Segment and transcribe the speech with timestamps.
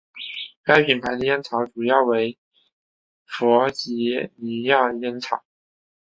[0.63, 2.39] 该品牌的烟草主要为
[3.23, 5.45] 弗吉尼亚烟草。